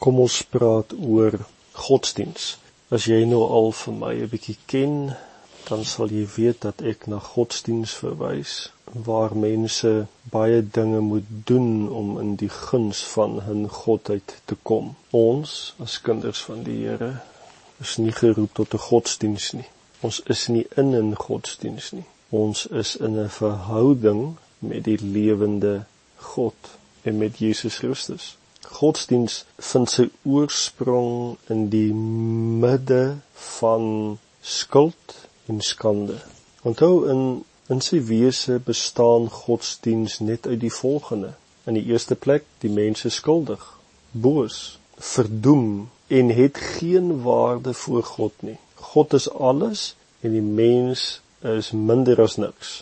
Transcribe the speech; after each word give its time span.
Kom 0.00 0.20
ons 0.20 0.42
praat 0.48 0.92
oor 0.96 1.34
godsdiens. 1.76 2.44
As 2.88 3.04
jy 3.10 3.18
nou 3.28 3.42
al 3.56 3.72
vir 3.80 3.94
my 4.02 4.14
'n 4.18 4.30
bietjie 4.32 4.56
ken, 4.72 4.94
dan 5.68 5.84
sal 5.84 6.08
jy 6.08 6.22
weet 6.36 6.60
dat 6.66 6.80
ek 6.92 7.06
na 7.06 7.18
godsdiens 7.18 7.92
verwys 8.02 8.54
waar 9.08 9.36
mense 9.36 9.90
baie 10.36 10.62
dinge 10.78 11.00
moet 11.00 11.28
doen 11.50 11.68
om 12.00 12.08
in 12.22 12.32
die 12.36 12.48
guns 12.48 13.02
van 13.12 13.40
hun 13.48 13.68
godheid 13.68 14.34
te 14.44 14.56
kom. 14.62 14.94
Ons 15.10 15.74
as 15.78 16.00
kinders 16.08 16.40
van 16.48 16.64
die 16.70 16.78
Here 16.86 17.12
is 17.80 17.96
nie 17.98 18.16
geroep 18.22 18.54
tot 18.54 18.74
'n 18.74 18.84
godsdiens 18.88 19.52
nie. 19.52 19.68
Ons 20.00 20.22
is 20.26 20.48
nie 20.48 20.66
in 20.76 20.90
'n 20.96 21.14
godsdiens 21.14 21.92
nie. 21.92 22.08
Ons 22.30 22.66
is 22.66 22.96
in 22.96 23.20
'n 23.20 23.28
verhouding 23.28 24.36
met 24.58 24.84
die 24.84 24.98
lewende 24.98 25.84
God 26.16 26.76
en 27.02 27.18
met 27.18 27.38
Jesus 27.38 27.76
Christus. 27.78 28.36
Godsdiens 28.68 29.44
vind 29.56 29.90
sy 29.90 30.08
oorsprong 30.24 31.38
in 31.48 31.68
die 31.72 31.92
midde 31.94 33.20
van 33.60 34.18
skuld 34.40 35.16
en 35.46 35.60
skande. 35.60 36.18
Onthou 36.62 37.06
in 37.08 37.22
in 37.70 37.78
sy 37.86 38.00
wese 38.02 38.58
bestaan 38.66 39.28
godsdiens 39.30 40.18
net 40.18 40.46
uit 40.46 40.60
die 40.60 40.72
volgende: 40.74 41.34
in 41.70 41.76
die 41.78 41.86
eerste 41.92 42.16
plek 42.18 42.44
die 42.64 42.70
mens 42.70 43.04
is 43.06 43.20
skuldig, 43.20 43.62
boos, 44.10 44.78
verdoem 44.98 45.88
en 46.08 46.32
het 46.34 46.58
geen 46.58 47.22
waarde 47.22 47.74
voor 47.74 48.02
God 48.02 48.42
nie. 48.42 48.58
God 48.74 49.14
is 49.14 49.30
alles 49.30 49.94
en 50.20 50.34
die 50.34 50.42
mens 50.42 51.20
is 51.46 51.70
minder 51.70 52.20
as 52.22 52.36
niks. 52.36 52.80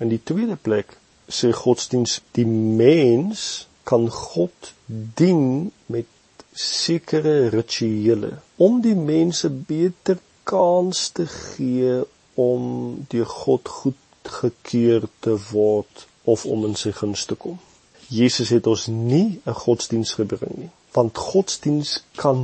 In 0.00 0.08
die 0.08 0.22
tweede 0.24 0.56
plek 0.56 0.96
sê 1.28 1.52
godsdiens 1.52 2.20
die 2.32 2.46
mens 2.48 3.66
kan 3.84 4.10
God 4.10 4.72
dien 4.86 5.72
met 5.86 6.06
sekere 6.52 7.48
rituele 7.48 8.38
om 8.56 8.80
die 8.84 8.96
mense 8.96 9.48
beter 9.50 10.18
kans 10.44 11.08
te 11.16 11.26
gee 11.26 12.02
om 12.34 12.64
deur 13.08 13.26
God 13.26 13.68
goedgekeur 13.68 15.08
te 15.20 15.36
word 15.50 16.06
of 16.24 16.44
om 16.46 16.66
in 16.68 16.76
sy 16.78 16.92
guns 16.96 17.24
te 17.26 17.34
kom. 17.34 17.58
Jesus 18.12 18.52
het 18.52 18.66
ons 18.66 18.86
nie 18.86 19.40
'n 19.46 19.58
godsdiens 19.64 20.12
gebring 20.20 20.56
nie, 20.56 20.70
want 20.92 21.18
godsdiens 21.18 22.02
kan 22.16 22.38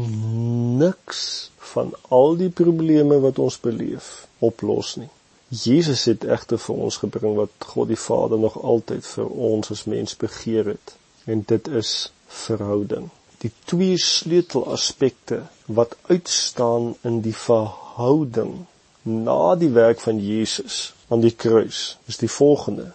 niks 0.79 1.51
van 1.73 1.93
al 2.09 2.37
die 2.37 2.51
probleme 2.51 3.21
wat 3.21 3.39
ons 3.39 3.61
beleef 3.61 4.27
oplos 4.39 4.97
nie. 4.97 5.11
Jesus 5.49 6.05
het 6.05 6.25
egter 6.25 6.59
vir 6.59 6.77
ons 6.77 6.97
gebring 6.97 7.37
wat 7.37 7.69
God 7.73 7.89
die 7.89 8.03
Vader 8.09 8.39
nog 8.39 8.57
altyd 8.62 9.07
vir 9.07 9.27
ons 9.27 9.71
as 9.71 9.84
mens 9.84 10.17
begeer 10.17 10.67
het 10.67 10.98
en 11.29 11.43
dit 11.47 11.69
is 11.69 11.93
verhouding. 12.27 13.09
Die 13.45 13.53
twee 13.65 13.98
sleutelaspekte 14.01 15.43
wat 15.67 15.97
uitstaan 16.09 16.95
in 17.07 17.21
die 17.23 17.37
verhouding 17.37 18.65
na 19.03 19.55
die 19.61 19.71
werk 19.77 20.01
van 20.01 20.19
Jesus 20.25 20.81
aan 21.09 21.23
die 21.25 21.34
kruis 21.45 21.99
is 22.11 22.19
die 22.21 22.31
volgende. 22.33 22.91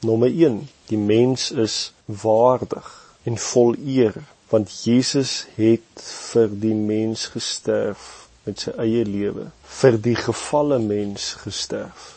Nommer 0.00 0.28
1: 0.28 0.64
Die 0.90 0.98
mens 0.98 1.50
is 1.50 1.92
waardig 2.04 2.88
en 3.24 3.38
vol 3.38 3.76
eer 3.84 4.18
want 4.52 4.70
Jesus 4.84 5.46
het 5.56 6.02
vir 6.32 6.52
die 6.62 6.74
mens 6.76 7.24
gesterf 7.32 8.02
met 8.44 8.66
sy 8.66 8.74
eie 8.84 9.06
lewe 9.08 9.48
vir 9.78 9.96
die 10.04 10.16
gefalle 10.18 10.78
mens 10.82 11.32
gesterf. 11.40 12.12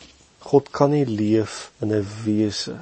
God 0.52 0.70
kan 0.76 0.92
nie 0.94 1.08
leef 1.08 1.72
in 1.82 1.95
'n 1.95 2.06
wese 2.26 2.76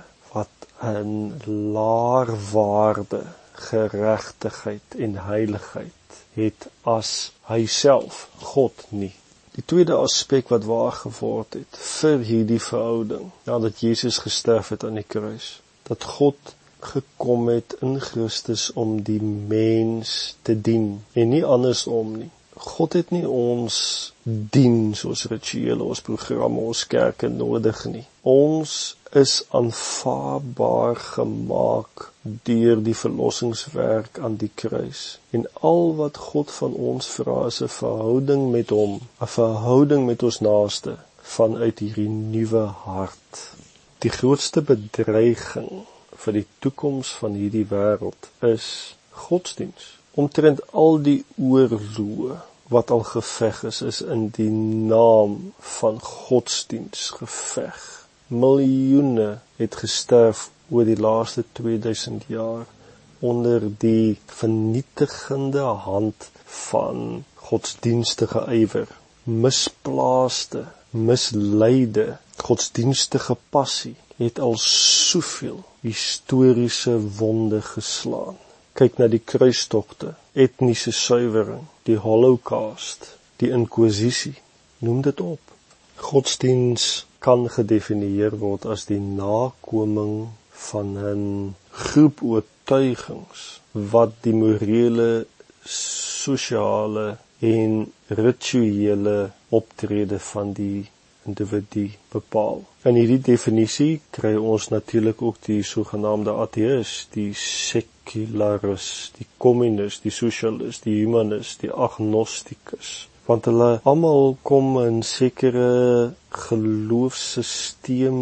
'n 0.83 1.41
laer 1.73 2.29
waarde 2.51 3.21
geregtigheid 3.51 4.95
en 4.97 5.15
heiligheid 5.27 6.17
het 6.33 6.67
as 6.81 7.11
hy 7.51 7.65
self 7.65 8.29
God 8.53 8.83
nie. 8.89 9.13
Die 9.55 9.63
tweede 9.65 9.95
aspek 9.95 10.51
wat 10.53 10.67
waar 10.67 10.91
geword 10.91 11.55
het 11.59 11.79
vir 11.79 12.19
hierdie 12.31 12.59
verhouding 12.59 13.31
nadat 13.47 13.79
Jesus 13.79 14.17
gesterf 14.27 14.73
het 14.75 14.83
aan 14.83 14.99
die 14.99 15.07
kruis 15.15 15.47
dat 15.87 16.03
God 16.17 16.55
gekom 16.79 17.47
het 17.47 17.77
in 17.81 17.99
Christus 18.01 18.71
om 18.73 18.97
die 19.01 19.21
mens 19.21 20.35
te 20.41 20.61
dien 20.61 20.89
en 21.13 21.29
nie 21.29 21.45
andersom 21.57 22.17
nie 22.17 22.31
God 22.55 22.93
het 22.93 23.09
nie 23.11 23.25
ons 23.27 23.77
dien 24.23 24.93
soos 24.95 25.25
rituele 25.27 25.83
ons 25.83 26.01
programme 26.01 26.61
ons 26.69 26.83
kerke 26.87 27.27
nodig 27.29 27.81
nie. 27.91 28.03
Ons 28.23 28.95
is 29.21 29.33
aanvaarbaar 29.59 31.01
gemaak 31.01 32.05
deur 32.49 32.79
die 32.85 32.95
verlossingswerk 32.95 34.19
aan 34.19 34.37
die 34.39 34.51
kruis. 34.63 35.03
En 35.35 35.43
al 35.71 35.95
wat 35.99 36.21
God 36.29 36.51
van 36.59 36.77
ons 36.91 37.09
vra 37.17 37.45
is 37.51 37.61
'n 37.61 37.71
verhouding 37.79 38.51
met 38.51 38.69
hom, 38.69 38.93
'n 39.21 39.33
verhouding 39.35 40.05
met 40.05 40.23
ons 40.23 40.39
naaste 40.39 40.95
vanuit 41.21 41.79
hierdie 41.79 42.09
nuwe 42.09 42.65
hart. 42.87 43.51
Die 43.99 44.15
grootste 44.19 44.61
bedreiging 44.61 45.85
vir 46.23 46.33
die 46.33 46.47
toekoms 46.59 47.11
van 47.19 47.33
hierdie 47.33 47.67
wêreld 47.69 48.31
is 48.39 48.95
godsdiens 49.11 49.95
omtrent 50.21 50.61
al 50.71 51.01
die 51.03 51.21
oorloë 51.35 52.35
wat 52.73 52.91
al 52.95 53.03
geveg 53.07 53.63
is 53.69 53.81
is 53.81 54.01
in 54.01 54.27
die 54.37 54.49
naam 54.91 55.35
van 55.77 55.99
godsdiens 56.01 57.09
geveg. 57.17 57.81
Miljoene 58.27 59.27
het 59.59 59.75
gesterf 59.81 60.49
oor 60.69 60.87
die 60.87 60.99
laaste 61.07 61.43
2000 61.59 62.23
jaar 62.27 62.65
onder 63.19 63.67
die 63.83 64.17
vernietigende 64.25 65.67
hand 65.85 66.29
van 66.71 67.23
godsdienstige 67.49 68.45
ywer, 68.61 68.87
misplaaste, 69.23 70.63
misleide 70.89 72.07
godsdienstige 72.47 73.37
passie 73.49 73.95
het 74.17 74.39
al 74.39 74.57
soveel 74.63 75.61
historiese 75.81 76.97
wonde 77.19 77.61
geslaan 77.61 78.44
kyk 78.75 78.97
na 78.99 79.07
die 79.07 79.21
kruistogte, 79.23 80.15
etniese 80.35 80.91
suiwering, 80.91 81.63
die 81.87 81.97
Holocaust, 82.03 83.13
die 83.39 83.51
inkwisisie, 83.55 84.35
noem 84.83 85.01
dit 85.05 85.21
op. 85.23 85.53
Godsdiens 85.95 87.05
kan 87.23 87.47
gedefinieer 87.49 88.35
word 88.41 88.67
as 88.69 88.83
die 88.89 88.99
nakoming 88.99 90.27
van 90.69 90.97
'n 90.97 91.55
groep 91.71 92.23
oortuigings 92.23 93.45
wat 93.93 94.11
die 94.27 94.33
morele, 94.33 95.25
sosiale 95.77 97.07
en 97.39 97.91
rituele 98.07 99.31
optrede 99.49 100.19
van 100.19 100.53
die 100.53 100.89
individu 101.25 101.89
bepaal. 102.13 102.63
In 102.85 102.95
hierdie 102.99 103.21
definisie 103.25 104.01
kry 104.15 104.35
ons 104.35 104.67
natuurlik 104.73 105.21
ook 105.25 105.37
die 105.47 105.63
sogenaamde 105.65 106.31
ateïs, 106.43 107.07
die 107.15 107.33
sekularis, 107.39 108.87
die 109.17 109.27
kommunis, 109.41 109.99
die 110.03 110.13
sosialis, 110.13 110.81
die 110.85 110.97
humanis, 111.01 111.57
die 111.61 111.71
agnostikus, 111.71 112.89
want 113.25 113.45
hulle 113.49 113.71
almal 113.89 114.37
kom 114.45 114.67
in 114.83 115.03
sekere 115.05 115.69
geloofsisteem 116.45 118.19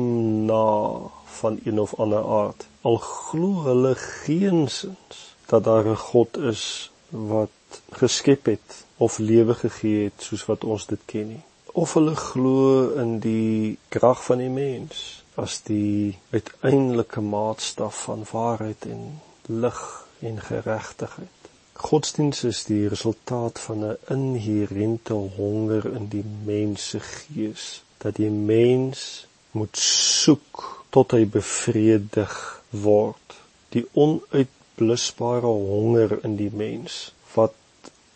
na 0.47 0.65
van 1.39 1.53
een 1.65 1.79
of 1.83 1.91
ander 1.99 2.23
aard. 2.39 2.67
Al 2.87 2.97
glo 3.03 3.49
hulle 3.67 3.93
geensins 3.99 5.15
dat 5.51 5.63
daar 5.67 5.85
'n 5.87 6.03
God 6.09 6.37
is 6.37 6.91
wat 7.09 7.49
geskep 7.91 8.45
het 8.45 8.85
of 8.97 9.17
lewe 9.17 9.53
gegee 9.53 10.03
het 10.03 10.17
soos 10.23 10.45
wat 10.45 10.63
ons 10.63 10.85
dit 10.87 10.99
ken 11.05 11.27
nie 11.27 11.43
of 11.73 11.93
hulle 11.97 12.15
glo 12.15 12.93
in 13.01 13.19
die 13.19 13.77
krag 13.89 14.19
van 14.25 14.41
die 14.43 14.51
mens 14.53 14.99
as 15.41 15.55
die 15.65 16.13
uiteindelike 16.29 17.21
maatstaf 17.25 18.03
van 18.07 18.25
waarheid 18.31 18.85
en 18.85 19.07
lig 19.47 19.79
en 20.21 20.37
geregtigheid. 20.49 21.49
Godsdienst 21.73 22.45
is 22.45 22.61
die 22.69 22.87
resultaat 22.87 23.59
van 23.59 23.85
'n 23.89 23.97
inherente 24.17 25.17
honger 25.39 25.89
in 25.95 26.07
die 26.13 26.25
mens 26.45 26.89
se 26.89 26.99
gees 26.99 27.81
dat 27.97 28.15
die 28.21 28.29
mens 28.29 29.27
moet 29.51 29.77
soek 30.21 30.85
tot 30.89 31.11
hy 31.11 31.25
bevredig 31.25 32.33
word. 32.69 33.37
Die 33.69 33.85
onuitblusbare 33.93 35.53
honger 35.73 36.19
in 36.23 36.35
die 36.35 36.51
mens 36.53 37.13
wat 37.33 37.55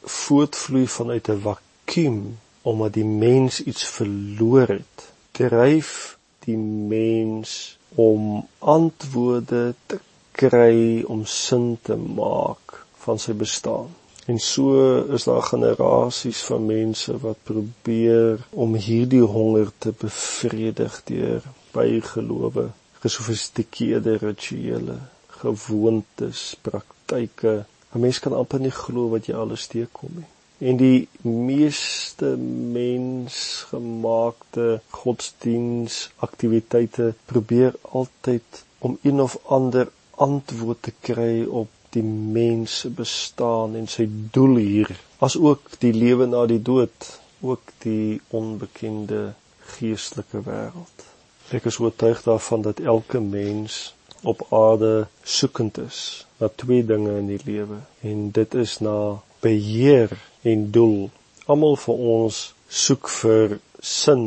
voortvloei 0.02 0.88
vanuit 0.88 1.30
'n 1.30 1.42
vakuum 1.50 2.22
omdat 2.68 2.98
die 2.98 3.06
mens 3.08 3.62
iets 3.64 3.86
verloor 3.96 4.68
het, 4.68 5.08
dryf 5.32 6.18
die 6.44 6.58
mens 6.58 7.78
om 7.96 8.44
antwoorde 8.60 9.74
te 9.86 10.00
kry 10.38 11.04
om 11.08 11.24
sin 11.26 11.78
te 11.82 11.96
maak 11.96 12.76
van 13.06 13.20
sy 13.24 13.34
bestaan. 13.38 13.88
En 14.28 14.40
so 14.44 15.00
is 15.16 15.24
daar 15.24 15.46
generasies 15.48 16.44
van 16.50 16.68
mense 16.68 17.16
wat 17.24 17.40
probeer 17.48 18.44
om 18.52 18.76
hierdie 18.76 19.24
honger 19.24 19.72
te 19.78 19.94
bevredig 19.96 21.00
deur 21.08 21.48
bygelowe, 21.72 22.68
gesofistikeerde 23.00 24.18
rituele, 24.26 25.00
gewoontes, 25.40 26.56
praktyke, 26.62 27.64
'n 27.96 28.00
Mens 28.00 28.20
kan 28.20 28.34
amper 28.34 28.60
nie 28.60 28.76
glo 28.84 29.08
wat 29.10 29.26
jy 29.26 29.36
alles 29.36 29.68
teekom 29.72 30.12
nie. 30.20 30.32
En 30.58 30.78
die 30.78 31.08
meeste 31.22 32.38
mensgemaakte 32.78 34.82
godsdienstaktiwiteite 34.90 37.14
probeer 37.26 37.74
altyd 37.82 38.66
om 38.80 38.98
een 39.02 39.22
of 39.22 39.38
ander 39.46 39.92
antwoord 40.16 40.82
te 40.82 40.94
kry 41.00 41.46
op 41.46 41.68
die 41.90 42.04
mens 42.04 42.80
se 42.80 42.90
bestaan 42.90 43.76
en 43.76 43.88
sy 43.88 44.08
doel 44.10 44.56
hier, 44.56 45.00
asook 45.20 45.80
die 45.84 45.94
lewe 45.94 46.26
na 46.30 46.46
die 46.50 46.62
dood, 46.62 47.20
ook 47.42 47.62
die 47.86 48.22
onbekende 48.34 49.34
geestelike 49.78 50.42
wêreld. 50.48 51.06
Ek 51.54 51.70
is 51.70 51.80
oortuig 51.80 52.24
daarvan 52.26 52.66
dat 52.66 52.82
elke 52.82 53.22
mens 53.22 53.94
op 54.22 54.42
aarde 54.50 55.08
soekend 55.24 55.78
is 55.78 56.26
na 56.42 56.50
twee 56.50 56.86
dinge 56.86 57.20
in 57.22 57.30
die 57.30 57.42
lewe 57.46 57.80
en 58.02 58.32
dit 58.34 58.54
is 58.58 58.80
na 58.84 59.22
beheer 59.42 60.14
en 60.42 60.72
doel. 60.72 61.10
Almal 61.46 61.76
van 61.84 61.96
ons 62.18 62.42
soek 62.68 63.10
vir 63.22 63.60
sin 63.80 64.24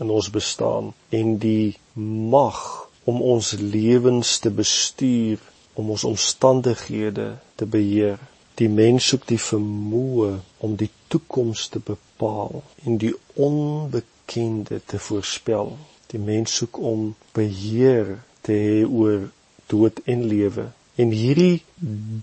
in 0.00 0.10
ons 0.10 0.30
bestaan 0.30 0.92
en 1.10 1.36
die 1.42 1.76
mag 1.96 2.60
om 3.04 3.22
ons 3.22 3.52
lewens 3.58 4.38
te 4.38 4.50
bestuur, 4.50 5.38
om 5.74 5.90
ons 5.90 6.04
omstandighede 6.04 7.32
te 7.56 7.66
beheer. 7.66 8.18
Die 8.60 8.68
mens 8.68 9.06
soek 9.08 9.24
die 9.26 9.40
vermoë 9.40 10.32
om 10.66 10.76
die 10.76 10.90
toekoms 11.08 11.68
te 11.72 11.80
bepaal 11.80 12.60
en 12.84 12.98
die 13.00 13.14
onbekende 13.34 14.80
te 14.86 15.00
voorspel. 15.00 15.72
Die 16.12 16.20
mens 16.20 16.58
soek 16.60 16.78
om 16.78 17.14
beheer 17.34 18.18
te 18.44 18.52
hê 18.52 18.82
oor 18.84 19.30
dood 19.72 20.02
en 20.04 20.26
lewe. 20.28 20.68
En 20.96 21.10
hierdie 21.14 21.62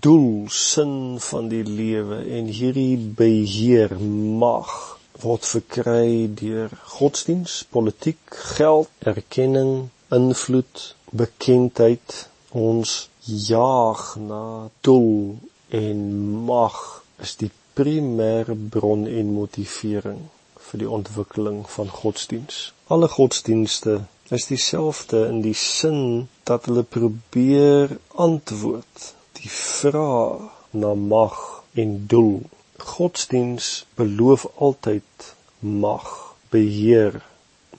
doel, 0.00 0.44
sin 0.48 1.16
van 1.20 1.48
die 1.48 1.64
lewe 1.64 2.20
en 2.38 2.50
hierdie 2.52 2.96
beheer 3.20 3.94
mag 4.42 4.98
word 5.22 5.46
verkry 5.50 6.28
deur 6.40 6.74
godsdiens, 6.94 7.64
politiek, 7.74 8.20
geld, 8.54 8.90
erkenning, 9.12 9.88
invloed, 10.14 10.94
bekendheid. 11.10 12.28
Ons 12.52 13.08
jaag 13.24 14.14
na 14.28 14.42
doel 14.80 15.38
en 15.74 16.04
mag 16.48 16.78
is 17.24 17.34
die 17.40 17.50
primêre 17.78 18.56
bron 18.76 19.06
en 19.06 19.34
motivering 19.34 20.22
vir 20.68 20.82
die 20.84 20.90
ontwikkeling 20.98 21.64
van 21.74 21.90
godsdiens. 21.92 22.62
Alle 22.94 23.08
godsdienste 23.08 24.00
is 24.30 24.46
dieselfde 24.46 25.26
in 25.26 25.40
die 25.40 25.56
sin 25.56 26.28
dat 26.48 26.66
hulle 26.68 26.82
probeer 26.82 27.94
antwoord 28.14 29.14
die 29.40 29.50
vraag 29.50 30.44
na 30.70 30.92
mag 30.94 31.38
en 31.72 31.94
doel. 32.12 32.42
Godsdiens 32.76 33.86
beloof 33.94 34.46
altyd 34.54 35.32
mag, 35.58 36.34
beheer, 36.52 37.22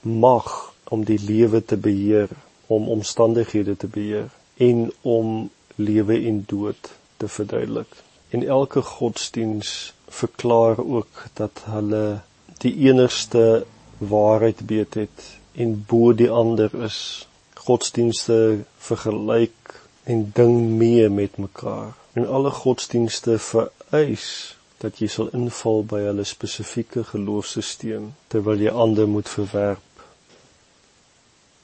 mag 0.02 0.50
om 0.90 1.04
die 1.04 1.20
lewe 1.22 1.62
te 1.64 1.76
beheer, 1.76 2.28
om 2.66 2.88
omstandighede 2.88 3.76
te 3.76 3.86
beheer 3.86 4.30
en 4.56 4.90
om 5.02 5.50
lewe 5.74 6.18
en 6.26 6.44
dood 6.46 6.90
te 7.16 7.28
verduidelik. 7.28 7.94
En 8.30 8.46
elke 8.46 8.82
godsdiens 8.82 9.92
verklaar 10.08 10.78
ook 10.78 11.24
dat 11.32 11.62
hulle 11.64 12.20
die 12.58 12.74
enigste 12.90 13.66
waarheid 13.98 14.66
weet 14.66 14.94
het 14.94 15.39
en 15.52 15.84
bo 15.88 16.12
die 16.14 16.30
ander 16.30 16.74
is. 16.84 17.26
Godsdienste 17.54 18.64
vergelyk 18.78 19.74
en 20.04 20.30
ding 20.34 20.56
mee 20.80 21.08
met 21.08 21.36
mekaar. 21.36 21.92
En 22.12 22.28
alle 22.28 22.50
godsdienste 22.50 23.38
vereis 23.38 24.56
dat 24.80 24.98
jy 24.98 25.10
sal 25.12 25.28
inval 25.36 25.84
by 25.84 26.00
hulle 26.06 26.24
spesifieke 26.24 27.04
geloofsisteem 27.04 28.12
terwyl 28.32 28.62
jy 28.64 28.72
ander 28.72 29.08
moet 29.08 29.28
verwerp 29.28 29.84